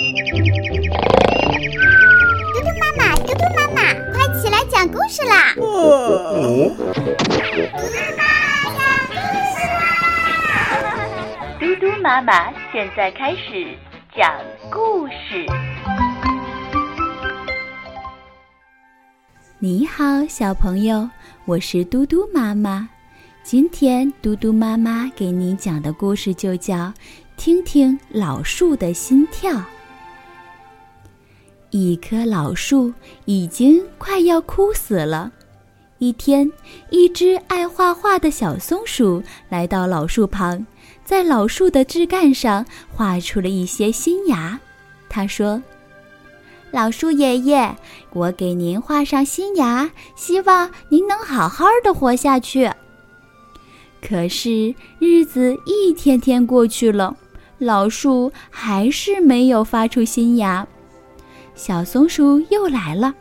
[0.00, 0.06] 嘟
[2.62, 5.52] 嘟妈妈，嘟嘟妈妈，快起来讲故事啦！
[5.54, 5.68] 嘟嘟
[7.92, 8.24] 妈妈
[8.72, 9.12] 讲故
[9.52, 9.78] 事啦！
[11.60, 13.76] 嘟嘟妈妈现在开始
[14.16, 14.32] 讲
[14.70, 15.44] 故事。
[19.58, 21.10] 你好，小朋友，
[21.44, 22.88] 我是嘟嘟妈妈。
[23.42, 26.74] 今天嘟嘟妈妈给你讲的故事就叫
[27.36, 29.52] 《听听老树的心跳》。
[31.70, 32.92] 一棵老树
[33.26, 35.30] 已经快要枯死了。
[35.98, 36.50] 一天，
[36.90, 40.66] 一只爱画画的小松鼠来到老树旁，
[41.04, 44.58] 在老树的枝干上画出了一些新芽。
[45.08, 45.62] 他说
[46.72, 47.76] ：“老树爷爷，
[48.14, 52.70] 我给您画上新芽，希望您能好好的活下去。”
[54.00, 57.14] 可是日子一天天过去了，
[57.58, 60.66] 老树还是没有发出新芽。
[61.60, 63.12] 小松鼠又来了，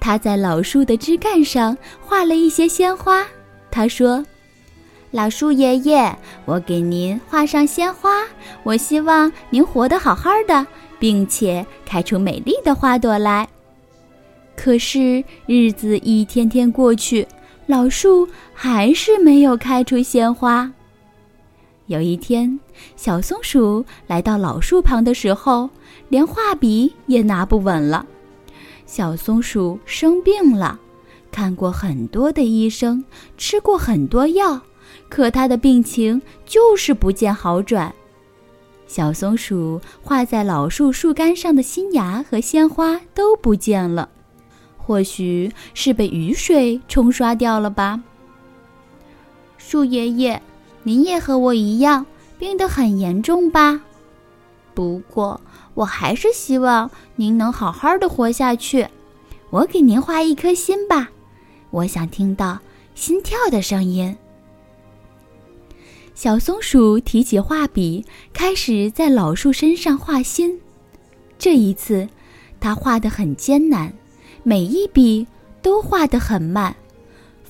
[0.00, 3.24] 它在老树的枝干上画了一些鲜花。
[3.70, 4.26] 它说
[5.12, 6.12] ：“老树爷爷，
[6.44, 8.24] 我给您画上鲜花，
[8.64, 10.66] 我希望您活得好好的，
[10.98, 13.48] 并且开出美丽的花朵来。”
[14.56, 17.24] 可是日子一天天过去。
[17.66, 20.68] 老树还是没有开出鲜花。
[21.88, 22.60] 有一天，
[22.96, 25.70] 小松鼠来到老树旁的时候，
[26.10, 28.04] 连画笔也拿不稳了。
[28.84, 30.78] 小松鼠生病了，
[31.32, 33.02] 看过很多的医生，
[33.38, 34.60] 吃过很多药，
[35.08, 37.94] 可它的病情就是不见好转。
[38.86, 44.10] 小松鼠画在老树树干上的新芽和鲜花都不见了。
[44.76, 48.02] 或许是被雨水冲刷掉了吧。
[49.58, 50.40] 树爷爷，
[50.82, 52.06] 您也和我一样
[52.38, 53.80] 病得很严重吧？
[54.74, 55.40] 不过
[55.74, 58.86] 我还是希望您能好好的活下去。
[59.50, 61.08] 我给您画一颗心吧，
[61.70, 62.58] 我想听到
[62.94, 64.16] 心跳的声音。
[66.14, 70.60] 小松鼠提起画笔，开始在老树身上画心。
[71.38, 72.08] 这一次，
[72.60, 73.92] 它画得很艰难。
[74.42, 75.26] 每一笔
[75.62, 76.74] 都画得很慢，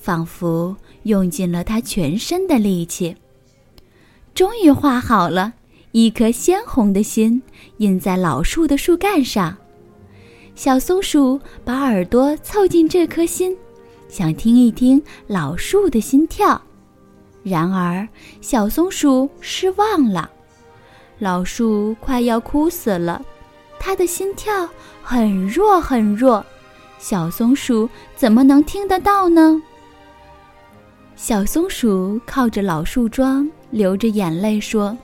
[0.01, 3.15] 仿佛用尽了他全身的力气。
[4.33, 5.53] 终于画好了，
[5.91, 7.41] 一颗鲜红的心
[7.77, 9.57] 印在老树的树干上。
[10.55, 13.55] 小松鼠把耳朵凑近这颗心，
[14.07, 16.61] 想听一听老树的心跳。
[17.43, 18.07] 然而，
[18.41, 20.29] 小松鼠失望了，
[21.19, 23.23] 老树快要枯死了，
[23.79, 24.67] 它的心跳
[25.01, 26.45] 很弱很弱。
[26.97, 29.61] 小松鼠怎么能听得到呢？
[31.19, 34.97] 小松鼠靠着老树桩，流着眼泪说：“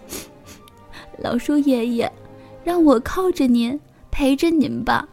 [1.19, 2.09] 老树爷爷，
[2.63, 3.77] 让我靠着您，
[4.11, 5.05] 陪着您吧。”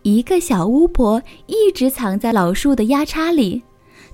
[0.00, 3.62] 一个小巫婆一直藏在老树的丫叉里，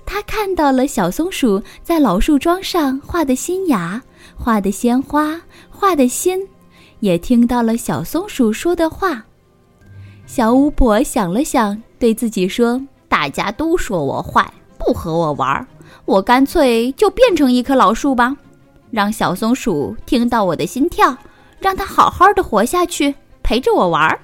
[0.05, 4.03] 她看到了小松鼠在老树桩上画的新芽、
[4.35, 6.45] 画的鲜花、画的心，
[6.99, 9.25] 也听到了小松鼠说的话。
[10.25, 15.67] 小巫婆想了想，对自己说：“大家都说我坏，不和我玩儿，
[16.05, 18.37] 我干脆就变成一棵老树吧，
[18.89, 21.17] 让小松鼠听到我的心跳，
[21.59, 23.13] 让它好好的活下去，
[23.43, 24.17] 陪着我玩儿。”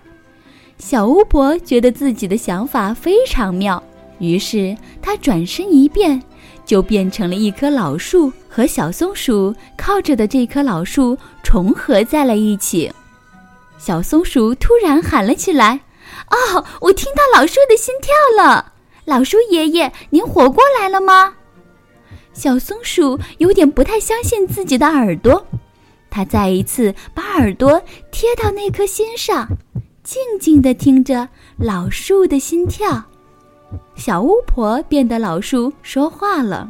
[0.80, 3.84] 小巫婆觉得自己的想法非常妙，
[4.20, 6.24] 于是她转身一变，
[6.66, 12.90] 就变成了一棵老树，和小松鼠靠着的这棵老树重合在了一起。
[13.78, 15.82] 小松鼠突然喊了起来。
[16.32, 18.74] 哦，我听到老树的心跳了。
[19.08, 21.34] 老树爷爷，您活过来了吗？
[22.34, 25.48] 小松鼠有点不太相信自己的耳朵，
[26.10, 27.82] 它再一次把耳朵
[28.12, 29.48] 贴到那颗心上，
[30.04, 33.02] 静静地听着老树的心跳。
[33.96, 36.70] 小巫婆变得老树说话了：“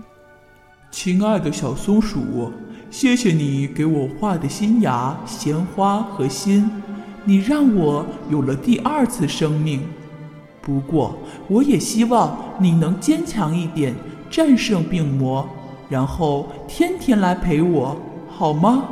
[0.91, 2.51] 亲爱的小松鼠，
[2.91, 6.69] 谢谢你给我画的新芽、鲜花和心。”
[7.25, 9.81] 你让我有了第二次生命，
[10.67, 11.17] 不过
[11.47, 13.95] 我也希望你能坚强一点，
[14.29, 15.47] 战胜病魔，
[15.87, 17.97] 然后天天来陪我，
[18.27, 18.83] 好吗？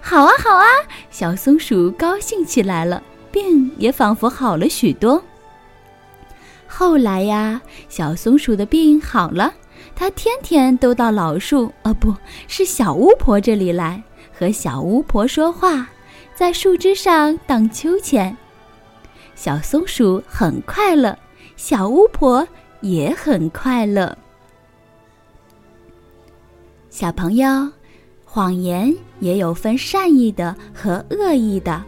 [0.00, 0.66] 好啊，好啊！
[1.10, 5.20] 小松鼠高兴起来了，病也仿佛好了许多。
[6.68, 9.52] 后来呀，小松鼠的病好了，
[9.96, 12.14] 它天天都到老树，哦，不
[12.46, 14.00] 是小巫婆这里来，
[14.32, 15.88] 和小巫婆说话。
[16.36, 18.34] 在树枝上荡秋千，
[19.42, 21.16] 小松鼠很快乐，
[21.56, 22.46] 小巫婆
[22.82, 24.14] 也很快乐。
[26.90, 27.66] 小朋友，
[28.22, 31.82] 谎言也有分善意的和恶意的，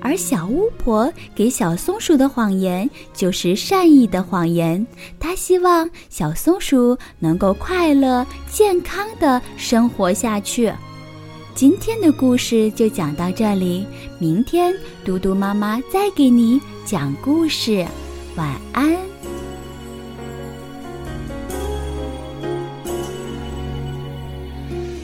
[0.00, 4.84] 而小巫婆给小松鼠的谎言就是善意的谎言。
[5.20, 10.72] 她希望小松鼠能够快乐、健康的生活下去。
[11.54, 13.86] 今天的故事就讲到这里，
[14.18, 14.74] 明天
[15.04, 17.84] 嘟嘟妈妈再给你讲故事。
[18.36, 18.88] 晚安。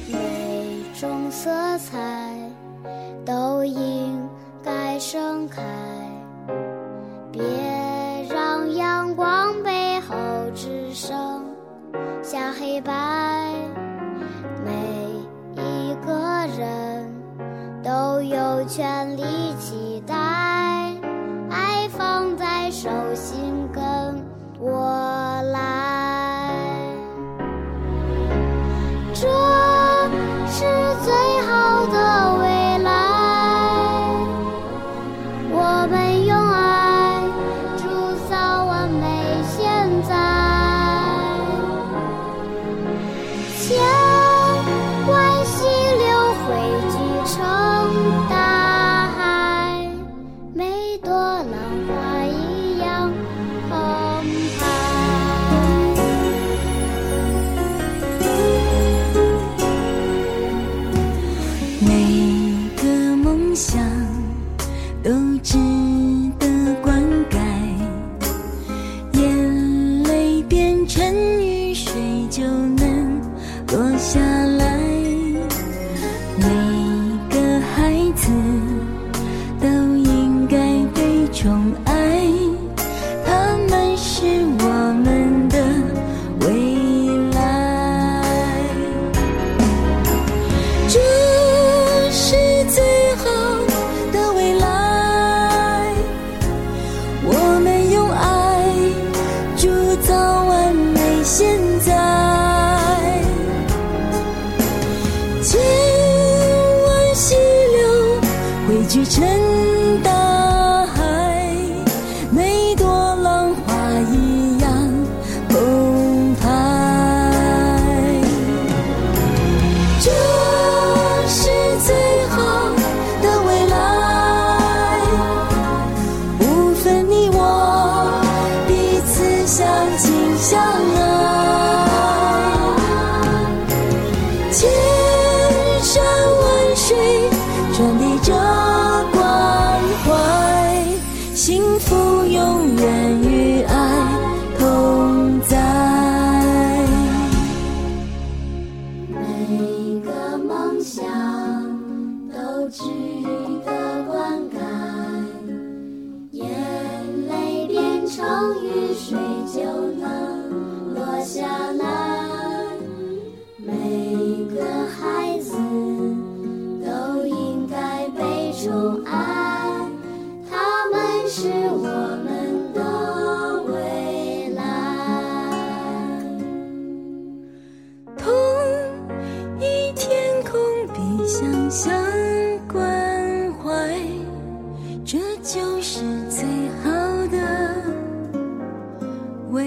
[0.08, 1.99] 每种色彩
[3.26, 4.17] 都应
[4.62, 5.61] 该盛开，
[7.32, 7.43] 别
[8.31, 10.14] 让阳光背后
[10.55, 11.44] 只剩
[12.23, 12.93] 下黑白。
[14.64, 14.70] 每
[15.61, 17.12] 一个人
[17.82, 19.23] 都有权利
[19.58, 20.14] 期待，
[24.62, 25.01] 我
[72.32, 72.43] 就
[72.79, 73.20] 能
[73.69, 74.42] 落下。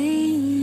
[0.06, 0.55] way